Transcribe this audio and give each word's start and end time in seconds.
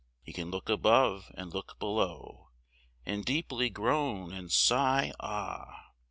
He 0.23 0.33
can 0.33 0.49
look 0.49 0.67
above, 0.67 1.31
and 1.35 1.53
look 1.53 1.77
below, 1.77 2.49
And 3.05 3.23
deeply 3.23 3.69
groan, 3.69 4.33
and 4.33 4.51
sigh, 4.51 5.13
ah! 5.19 5.91